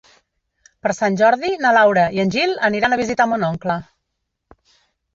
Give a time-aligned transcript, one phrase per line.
[0.85, 3.81] Per Sant Jordi na Laura i en Gil aniran a visitar mon oncle.